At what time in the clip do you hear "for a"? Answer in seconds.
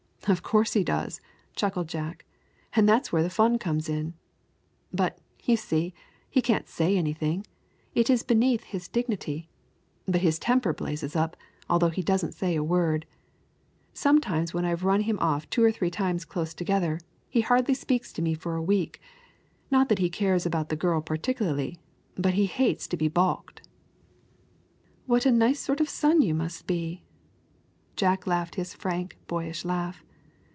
18.35-18.61